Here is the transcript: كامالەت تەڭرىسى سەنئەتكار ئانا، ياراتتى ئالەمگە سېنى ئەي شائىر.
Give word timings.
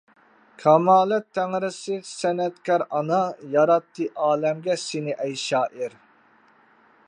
كامالەت 0.61 1.25
تەڭرىسى 1.39 1.97
سەنئەتكار 2.11 2.85
ئانا، 2.87 3.21
ياراتتى 3.57 4.09
ئالەمگە 4.29 4.81
سېنى 4.87 5.17
ئەي 5.21 5.41
شائىر. 5.47 5.99